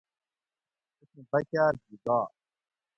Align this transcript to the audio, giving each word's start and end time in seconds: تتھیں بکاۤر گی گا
تتھیں 0.97 1.25
بکاۤر 1.31 1.73
گی 1.83 1.95
گا 2.05 2.19